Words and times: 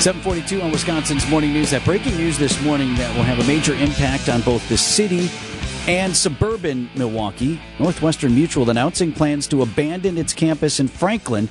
742 0.00 0.62
on 0.62 0.70
Wisconsin's 0.70 1.28
Morning 1.28 1.52
News. 1.52 1.72
That 1.72 1.84
breaking 1.84 2.16
news 2.16 2.38
this 2.38 2.62
morning 2.62 2.94
that 2.94 3.14
will 3.16 3.24
have 3.24 3.40
a 3.40 3.44
major 3.48 3.74
impact 3.74 4.28
on 4.28 4.42
both 4.42 4.66
the 4.68 4.76
city 4.76 5.28
and 5.88 6.16
suburban 6.16 6.88
Milwaukee. 6.94 7.60
Northwestern 7.80 8.32
Mutual 8.32 8.70
announcing 8.70 9.12
plans 9.12 9.48
to 9.48 9.62
abandon 9.62 10.16
its 10.16 10.32
campus 10.32 10.78
in 10.78 10.86
Franklin. 10.86 11.48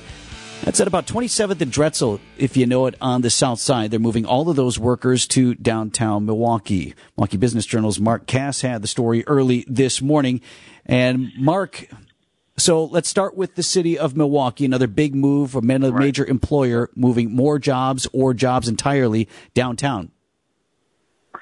That's 0.64 0.80
at 0.80 0.88
about 0.88 1.06
27th 1.06 1.60
and 1.60 1.70
Drexel, 1.70 2.20
if 2.38 2.56
you 2.56 2.66
know 2.66 2.86
it, 2.86 2.94
on 3.02 3.20
the 3.20 3.28
south 3.28 3.60
side. 3.60 3.90
They're 3.90 4.00
moving 4.00 4.24
all 4.24 4.48
of 4.48 4.56
those 4.56 4.78
workers 4.78 5.26
to 5.28 5.54
downtown 5.54 6.24
Milwaukee. 6.24 6.94
Milwaukee 7.18 7.36
Business 7.36 7.66
Journal's 7.66 8.00
Mark 8.00 8.26
Kass 8.26 8.62
had 8.62 8.80
the 8.80 8.88
story 8.88 9.24
early 9.26 9.66
this 9.68 10.00
morning. 10.00 10.40
And 10.86 11.32
Mark, 11.36 11.86
so 12.58 12.84
let's 12.84 13.08
start 13.08 13.36
with 13.36 13.54
the 13.54 13.62
city 13.62 13.98
of 13.98 14.16
Milwaukee, 14.16 14.64
another 14.64 14.86
big 14.86 15.14
move, 15.14 15.54
a 15.54 15.62
major 15.62 16.26
employer 16.26 16.90
moving 16.94 17.34
more 17.34 17.58
jobs 17.58 18.06
or 18.12 18.34
jobs 18.34 18.68
entirely 18.68 19.28
downtown. 19.54 20.10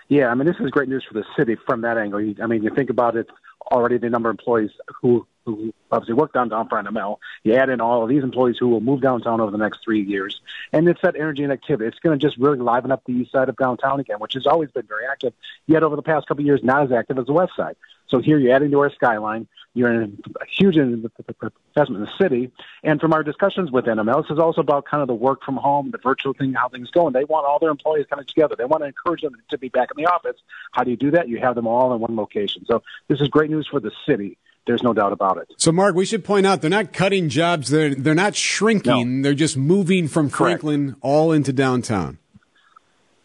Yeah, 0.09 0.29
I 0.29 0.35
mean, 0.35 0.47
this 0.47 0.57
is 0.61 0.71
great 0.71 0.89
news 0.89 1.05
for 1.07 1.15
the 1.15 1.25
city 1.37 1.57
from 1.67 1.81
that 1.81 1.99
angle. 1.99 2.21
I 2.43 2.47
mean, 2.47 2.63
you 2.63 2.71
think 2.71 2.91
about 2.91 3.17
it 3.17 3.27
already, 3.73 3.99
the 3.99 4.09
number 4.09 4.31
of 4.31 4.35
employees 4.35 4.71
who, 5.01 5.27
who 5.45 5.73
obviously 5.91 6.15
work 6.15 6.33
downtown 6.33 6.69
for 6.69 6.81
NML. 6.81 7.17
You 7.43 7.55
add 7.55 7.71
in 7.71 7.81
all 7.81 8.05
of 8.05 8.09
these 8.09 8.23
employees 8.23 8.57
who 8.59 8.69
will 8.69 8.81
move 8.81 9.01
downtown 9.01 9.41
over 9.41 9.51
the 9.51 9.59
next 9.59 9.81
three 9.85 10.03
years. 10.03 10.41
And 10.73 10.89
it's 10.89 11.01
that 11.03 11.17
energy 11.17 11.43
and 11.43 11.53
activity. 11.53 11.89
It's 11.89 11.99
going 11.99 12.19
to 12.19 12.25
just 12.25 12.39
really 12.39 12.59
liven 12.59 12.93
up 12.93 13.03
the 13.05 13.13
east 13.13 13.33
side 13.33 13.49
of 13.49 13.57
downtown 13.57 13.99
again, 13.99 14.19
which 14.19 14.35
has 14.35 14.47
always 14.47 14.71
been 14.71 14.87
very 14.87 15.07
active, 15.11 15.33
yet 15.67 15.83
over 15.83 15.97
the 15.97 16.03
past 16.03 16.29
couple 16.29 16.43
of 16.43 16.47
years, 16.47 16.61
not 16.63 16.85
as 16.85 16.93
active 16.93 17.19
as 17.19 17.27
the 17.27 17.33
west 17.33 17.53
side. 17.57 17.77
So 18.09 18.21
here 18.21 18.39
you're 18.39 18.55
adding 18.55 18.71
to 18.71 18.81
our 18.81 18.93
skyline. 18.93 19.49
You're 19.77 19.93
in 19.93 20.19
a 20.41 20.47
huge 20.47 20.77
investment 20.77 21.51
in 21.77 22.01
the 22.01 22.11
city. 22.19 22.51
And 22.83 22.99
from 22.99 23.13
our 23.13 23.23
discussions 23.23 23.71
with 23.71 23.85
NML, 23.85 24.23
this 24.23 24.31
is 24.31 24.39
also 24.39 24.63
about 24.63 24.87
kind 24.87 25.03
of 25.03 25.07
the 25.07 25.15
work 25.15 25.43
from 25.45 25.57
home, 25.57 25.91
the 25.91 25.99
virtual 25.99 26.33
thing, 26.33 26.55
how 26.55 26.71
things 26.71 26.91
going. 26.91 27.13
They 27.13 27.25
want 27.25 27.47
all 27.47 27.59
their 27.59 27.69
employees 27.69 28.07
kind 28.09 28.19
of 28.19 28.27
together. 28.27 28.55
They 28.57 28.65
want 28.65 28.85
to 28.85 28.87
encourage 28.87 29.21
them 29.21 29.35
to 29.51 29.59
be 29.59 29.69
back 29.69 29.91
in 29.95 30.03
the 30.03 30.11
office. 30.11 30.37
How 30.73 30.83
do 30.83 30.91
you 30.91 30.97
do 30.97 31.11
that? 31.11 31.29
You 31.29 31.39
have 31.41 31.55
them 31.57 31.67
all 31.67 31.93
in 31.93 32.01
one 32.01 32.17
location. 32.17 32.65
So 32.67 32.83
this 33.09 33.21
is 33.21 33.29
great 33.29 33.51
news 33.51 33.69
for 33.71 33.79
the 33.79 33.93
city. 34.09 34.39
There's 34.67 34.83
no 34.83 34.95
doubt 34.95 35.13
about 35.13 35.37
it. 35.37 35.49
So, 35.59 35.71
Mark, 35.73 35.95
we 35.95 36.07
should 36.07 36.25
point 36.25 36.47
out 36.47 36.63
they're 36.63 36.71
not 36.71 36.95
cutting 36.95 37.29
jobs. 37.29 37.69
They're 37.69 37.95
they're 37.95 38.15
not 38.15 38.35
shrinking. 38.35 39.21
No. 39.21 39.23
They're 39.25 39.35
just 39.35 39.59
moving 39.59 40.09
from 40.09 40.31
Franklin 40.31 40.87
Correct. 40.87 40.99
all 41.03 41.33
into 41.33 41.53
downtown. 41.53 42.19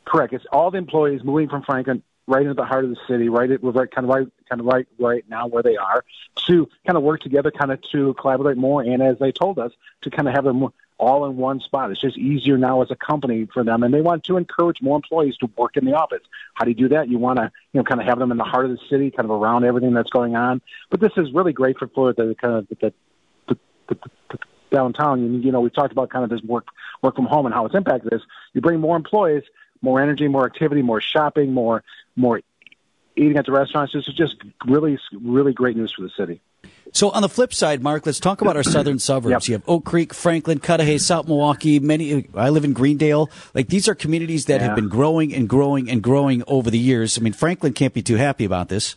Correct. 0.06 0.34
It's 0.34 0.46
all 0.52 0.70
the 0.70 0.78
employees 0.78 1.22
moving 1.24 1.48
from 1.48 1.64
Franklin 1.64 2.04
right 2.28 2.44
into 2.44 2.54
the 2.54 2.66
heart 2.66 2.84
of 2.84 2.92
the 2.92 2.98
city, 3.08 3.30
right? 3.30 3.50
We're 3.62 3.72
right, 3.72 3.90
kind 3.90 4.06
of 4.06 4.14
right, 4.14 4.28
kind 4.52 4.60
of 4.60 4.68
right, 4.68 4.88
right 5.00 5.24
now 5.30 5.48
where 5.48 5.64
they 5.64 5.78
are 5.78 6.04
to 6.48 6.68
kind 6.86 6.98
of 6.98 7.04
work 7.04 7.22
together, 7.22 7.52
kind 7.52 7.72
of 7.72 7.80
to 7.94 8.14
collaborate 8.16 8.58
more, 8.58 8.82
and 8.82 9.02
as 9.02 9.18
they 9.20 9.32
told 9.32 9.58
us, 9.58 9.72
to 10.02 10.10
kind 10.10 10.28
of 10.28 10.34
have 10.34 10.44
them 10.44 10.68
all 10.98 11.26
in 11.26 11.38
one 11.38 11.62
spot. 11.62 11.90
It's 11.90 12.02
just 12.02 12.18
easier 12.18 12.58
now 12.58 12.82
as 12.82 12.92
a 12.92 12.96
company 12.96 13.48
for 13.54 13.64
them, 13.64 13.82
and 13.82 13.94
they 13.94 14.02
want 14.02 14.26
to 14.26 14.36
encourage 14.36 14.82
more 14.82 14.98
employees 14.98 15.38
to 15.38 15.50
work 15.58 15.78
in 15.78 15.86
the 15.86 15.94
office. 15.94 16.22
How 16.54 16.66
do 16.66 16.72
you 16.72 16.76
do 16.76 16.90
that? 16.90 17.08
You 17.08 17.18
want 17.18 17.38
to, 17.40 17.52
you 17.72 17.80
know, 17.80 17.84
kind 17.86 18.02
of 18.02 18.08
have 18.08 18.20
them 18.20 18.32
in 18.32 18.38
the 18.38 18.44
heart 18.44 18.66
of 18.66 18.72
the 18.72 18.80
city, 18.90 19.10
kind 19.10 19.26
of 19.26 19.32
around 19.32 19.64
everything 19.64 19.94
that's 19.94 20.10
going 20.10 20.36
on. 20.36 20.62
But 20.90 21.00
this 21.00 21.14
is 21.16 21.32
really 21.34 21.54
great 21.54 21.80
for 21.80 21.88
Florida, 21.88 22.28
the 22.28 22.36
kind 22.36 22.56
of 22.56 22.68
the, 22.68 22.94
the, 23.48 23.58
the, 23.88 23.98
the, 24.30 24.40
downtown. 24.70 25.22
You, 25.22 25.40
you 25.40 25.52
know, 25.52 25.62
we 25.62 25.70
talked 25.70 25.92
about 25.92 26.10
kind 26.10 26.24
of 26.24 26.30
this 26.30 26.42
work 26.44 26.68
work 27.02 27.16
from 27.16 27.26
home 27.26 27.46
and 27.46 27.56
how 27.56 27.66
it's 27.66 27.76
impacted 27.76 28.12
this. 28.12 28.22
You 28.54 28.62
bring 28.62 28.80
more 28.80 28.96
employees, 28.96 29.44
more 29.82 30.02
energy, 30.02 30.28
more 30.28 30.46
activity, 30.46 30.82
more 30.82 31.02
shopping, 31.02 31.54
more 31.54 31.84
more 32.16 32.42
eating 33.22 33.38
at 33.38 33.46
the 33.46 33.52
restaurants. 33.52 33.94
This 33.94 34.08
is 34.08 34.16
just 34.16 34.36
really 34.68 34.98
really 35.22 35.54
great 35.54 35.78
news 35.78 35.94
for 35.96 36.02
the 36.02 36.12
city. 36.18 36.42
So 36.94 37.10
on 37.12 37.22
the 37.22 37.30
flip 37.30 37.54
side, 37.54 37.82
Mark, 37.82 38.06
let's 38.06 38.20
talk 38.20 38.42
about 38.42 38.58
our 38.58 38.64
southern 38.76 39.00
suburbs. 39.00 39.48
Yep. 39.48 39.50
You 39.50 39.54
have 39.54 39.64
Oak 39.68 39.86
Creek, 39.86 40.14
Franklin, 40.14 40.60
Cudahy, 40.60 40.98
South 40.98 41.28
Milwaukee. 41.28 41.80
Many. 41.80 42.28
I 42.36 42.50
live 42.50 42.66
in 42.66 42.74
Greendale. 42.74 43.30
Like 43.54 43.68
these 43.68 43.88
are 43.88 43.96
communities 43.96 44.46
that 44.46 44.60
yeah. 44.60 44.68
have 44.68 44.76
been 44.76 44.90
growing 44.90 45.34
and 45.34 45.48
growing 45.48 45.90
and 45.90 46.02
growing 46.02 46.44
over 46.48 46.70
the 46.70 46.80
years. 46.80 47.18
I 47.18 47.22
mean, 47.22 47.34
Franklin 47.34 47.74
can't 47.74 47.94
be 47.94 48.02
too 48.02 48.18
happy 48.18 48.46
about 48.46 48.70
this. 48.70 48.96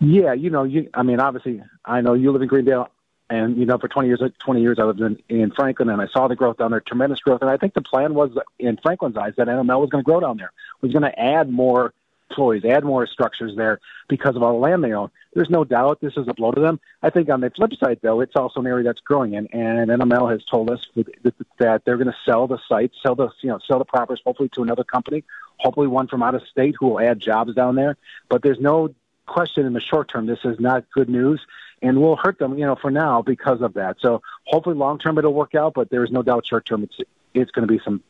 Yeah, 0.00 0.32
you 0.32 0.50
know, 0.50 0.64
you. 0.64 0.88
I 0.94 1.02
mean, 1.02 1.20
obviously, 1.20 1.62
I 1.84 2.00
know 2.00 2.14
you 2.14 2.32
live 2.32 2.42
in 2.42 2.48
Greendale. 2.48 2.88
And 3.28 3.56
you 3.56 3.64
know, 3.64 3.78
for 3.78 3.86
20 3.86 4.08
years, 4.08 4.20
20 4.40 4.60
years, 4.60 4.78
I 4.80 4.82
lived 4.82 5.00
in, 5.00 5.22
in 5.28 5.52
Franklin, 5.52 5.88
and 5.88 6.02
I 6.02 6.08
saw 6.08 6.26
the 6.26 6.34
growth 6.34 6.56
down 6.56 6.72
there, 6.72 6.80
tremendous 6.80 7.20
growth. 7.20 7.42
And 7.42 7.50
I 7.50 7.58
think 7.58 7.74
the 7.74 7.80
plan 7.80 8.12
was, 8.12 8.36
in 8.58 8.76
Franklin's 8.78 9.16
eyes, 9.16 9.34
that 9.36 9.46
NML 9.46 9.80
was 9.80 9.88
going 9.88 10.02
to 10.02 10.06
grow 10.06 10.18
down 10.18 10.36
there. 10.36 10.50
Was 10.80 10.92
going 10.92 11.04
to 11.04 11.16
add 11.16 11.48
more 11.48 11.94
employees, 12.30 12.64
add 12.64 12.84
more 12.84 13.06
structures 13.06 13.52
there 13.56 13.80
because 14.08 14.36
of 14.36 14.42
all 14.42 14.52
the 14.52 14.58
land 14.58 14.82
they 14.84 14.92
own. 14.92 15.10
There's 15.34 15.50
no 15.50 15.64
doubt 15.64 16.00
this 16.00 16.16
is 16.16 16.26
a 16.28 16.34
blow 16.34 16.52
to 16.52 16.60
them. 16.60 16.80
I 17.02 17.10
think 17.10 17.28
on 17.28 17.40
the 17.40 17.50
flip 17.50 17.72
side, 17.82 17.98
though, 18.02 18.20
it's 18.20 18.34
also 18.36 18.60
an 18.60 18.66
area 18.66 18.84
that's 18.84 19.00
growing, 19.00 19.36
and, 19.36 19.48
and 19.52 19.90
NML 19.90 20.30
has 20.30 20.44
told 20.50 20.70
us 20.70 20.86
that 20.94 21.82
they're 21.84 21.96
going 21.96 22.06
to 22.06 22.16
sell 22.24 22.46
the 22.46 22.58
site, 22.68 22.92
sell 23.02 23.14
the 23.14 23.30
you 23.42 23.50
know 23.50 23.58
sell 23.66 23.78
the 23.78 23.84
properties, 23.84 24.22
hopefully 24.24 24.48
to 24.54 24.62
another 24.62 24.84
company, 24.84 25.24
hopefully 25.58 25.86
one 25.86 26.08
from 26.08 26.22
out 26.22 26.34
of 26.34 26.42
state 26.50 26.74
who 26.78 26.88
will 26.88 27.00
add 27.00 27.20
jobs 27.20 27.54
down 27.54 27.74
there. 27.74 27.96
But 28.28 28.42
there's 28.42 28.60
no 28.60 28.94
question 29.26 29.66
in 29.66 29.72
the 29.72 29.80
short 29.80 30.08
term 30.08 30.26
this 30.26 30.40
is 30.44 30.58
not 30.58 30.90
good 30.90 31.08
news 31.08 31.40
and 31.82 32.00
will 32.00 32.16
hurt 32.16 32.38
them, 32.38 32.58
you 32.58 32.66
know, 32.66 32.74
for 32.74 32.90
now 32.90 33.22
because 33.22 33.62
of 33.62 33.74
that. 33.74 33.96
So 34.00 34.22
hopefully 34.44 34.74
long 34.74 34.98
term 34.98 35.18
it'll 35.18 35.32
work 35.32 35.54
out, 35.54 35.74
but 35.74 35.90
there 35.90 36.04
is 36.04 36.10
no 36.10 36.22
doubt 36.22 36.46
short 36.46 36.66
term 36.66 36.82
it's 36.82 36.98
it's 37.32 37.50
going 37.52 37.66
to 37.66 37.72
be 37.72 37.80
some 37.84 38.02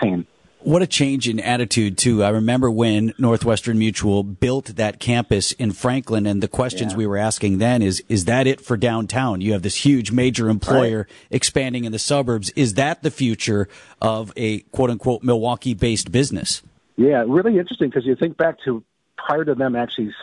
pain. 0.00 0.26
What 0.64 0.80
a 0.80 0.86
change 0.86 1.28
in 1.28 1.40
attitude 1.40 1.98
too. 1.98 2.24
I 2.24 2.30
remember 2.30 2.70
when 2.70 3.12
Northwestern 3.18 3.78
Mutual 3.78 4.22
built 4.22 4.76
that 4.76 4.98
campus 4.98 5.52
in 5.52 5.72
Franklin 5.72 6.24
and 6.24 6.42
the 6.42 6.48
questions 6.48 6.92
yeah. 6.92 6.98
we 6.98 7.06
were 7.06 7.18
asking 7.18 7.58
then 7.58 7.82
is, 7.82 8.02
is 8.08 8.24
that 8.24 8.46
it 8.46 8.62
for 8.62 8.78
downtown? 8.78 9.42
You 9.42 9.52
have 9.52 9.60
this 9.60 9.84
huge 9.84 10.10
major 10.10 10.48
employer 10.48 11.00
right. 11.00 11.06
expanding 11.30 11.84
in 11.84 11.92
the 11.92 11.98
suburbs. 11.98 12.48
Is 12.56 12.74
that 12.74 13.02
the 13.02 13.10
future 13.10 13.68
of 14.00 14.32
a 14.38 14.60
quote 14.60 14.88
unquote 14.88 15.22
Milwaukee 15.22 15.74
based 15.74 16.10
business? 16.10 16.62
Yeah, 16.96 17.24
really 17.28 17.58
interesting 17.58 17.90
because 17.90 18.06
you 18.06 18.16
think 18.16 18.38
back 18.38 18.56
to 18.64 18.82
prior 19.18 19.44
to 19.44 19.54
them 19.54 19.76
actually, 19.76 20.14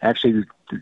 actually 0.00 0.44
uh, 0.72 0.76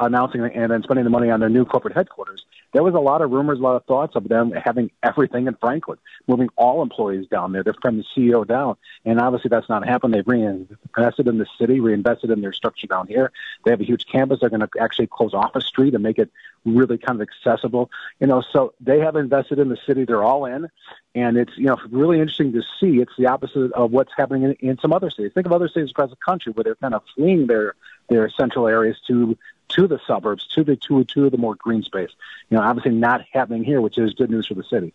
announcing 0.00 0.40
and 0.40 0.72
then 0.72 0.82
spending 0.82 1.04
the 1.04 1.10
money 1.10 1.30
on 1.30 1.38
their 1.38 1.48
new 1.48 1.64
corporate 1.64 1.94
headquarters, 1.94 2.44
there 2.74 2.82
was 2.82 2.94
a 2.94 3.00
lot 3.00 3.22
of 3.22 3.30
rumors, 3.30 3.60
a 3.60 3.62
lot 3.62 3.76
of 3.76 3.84
thoughts 3.84 4.16
of 4.16 4.28
them 4.28 4.50
having 4.50 4.90
everything 5.02 5.46
in 5.46 5.54
Franklin, 5.54 5.96
moving 6.26 6.48
all 6.56 6.82
employees 6.82 7.26
down 7.28 7.52
there. 7.52 7.62
They're 7.62 7.74
from 7.80 7.96
the 7.96 8.04
CEO 8.14 8.46
down, 8.46 8.76
and 9.04 9.20
obviously 9.20 9.48
that's 9.48 9.68
not 9.68 9.86
happened. 9.86 10.12
They've 10.12 10.26
reinvested 10.26 11.28
in 11.28 11.38
the 11.38 11.46
city, 11.56 11.78
reinvested 11.78 12.30
in 12.30 12.40
their 12.40 12.52
structure 12.52 12.88
down 12.88 13.06
here. 13.06 13.30
They 13.64 13.70
have 13.70 13.80
a 13.80 13.84
huge 13.84 14.06
campus. 14.06 14.40
They're 14.40 14.50
going 14.50 14.60
to 14.60 14.68
actually 14.80 15.06
close 15.06 15.32
off 15.34 15.54
a 15.54 15.60
street 15.60 15.94
and 15.94 16.02
make 16.02 16.18
it 16.18 16.30
really 16.64 16.98
kind 16.98 17.20
of 17.20 17.28
accessible. 17.28 17.90
You 18.18 18.26
know, 18.26 18.42
so 18.42 18.74
they 18.80 18.98
have 19.00 19.14
invested 19.14 19.60
in 19.60 19.68
the 19.68 19.78
city. 19.86 20.04
They're 20.04 20.24
all 20.24 20.44
in, 20.44 20.68
and 21.14 21.36
it's 21.36 21.56
you 21.56 21.66
know 21.66 21.78
really 21.90 22.18
interesting 22.18 22.52
to 22.54 22.62
see. 22.80 23.00
It's 23.00 23.12
the 23.16 23.26
opposite 23.26 23.72
of 23.72 23.92
what's 23.92 24.12
happening 24.16 24.42
in, 24.42 24.52
in 24.70 24.78
some 24.78 24.92
other 24.92 25.10
cities. 25.10 25.30
Think 25.32 25.46
of 25.46 25.52
other 25.52 25.68
cities 25.68 25.90
across 25.90 26.10
the 26.10 26.16
country 26.16 26.52
where 26.52 26.64
they're 26.64 26.74
kind 26.74 26.94
of 26.94 27.02
fleeing 27.14 27.46
their 27.46 27.76
their 28.08 28.28
central 28.30 28.66
areas 28.66 28.98
to 29.06 29.38
to 29.68 29.86
the 29.86 30.00
suburbs, 30.06 30.46
to 30.54 30.64
the 30.64 30.76
to 30.76 31.04
to 31.04 31.30
the 31.30 31.38
more 31.38 31.54
green 31.54 31.82
space. 31.82 32.10
You 32.50 32.56
know, 32.56 32.62
obviously 32.62 32.92
not 32.92 33.24
happening 33.32 33.64
here, 33.64 33.80
which 33.80 33.98
is 33.98 34.14
good 34.14 34.30
news 34.30 34.46
for 34.46 34.54
the 34.54 34.64
city. 34.64 34.94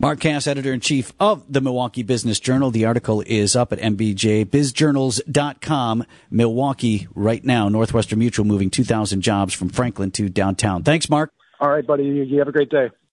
Mark 0.00 0.20
Kass, 0.20 0.46
editor 0.46 0.72
in 0.72 0.78
chief 0.78 1.12
of 1.18 1.52
the 1.52 1.60
Milwaukee 1.60 2.04
Business 2.04 2.38
Journal. 2.38 2.70
The 2.70 2.84
article 2.84 3.20
is 3.26 3.56
up 3.56 3.72
at 3.72 3.80
mbjbizjournals.com. 3.80 6.04
Milwaukee 6.30 7.08
right 7.16 7.44
now, 7.44 7.68
Northwestern 7.68 8.20
Mutual 8.20 8.44
moving 8.44 8.70
2,000 8.70 9.22
jobs 9.22 9.54
from 9.54 9.70
Franklin 9.70 10.12
to 10.12 10.28
downtown. 10.28 10.84
Thanks, 10.84 11.10
Mark. 11.10 11.32
All 11.58 11.68
right, 11.68 11.84
buddy. 11.84 12.04
You 12.04 12.38
have 12.38 12.46
a 12.46 12.52
great 12.52 12.70
day. 12.70 12.90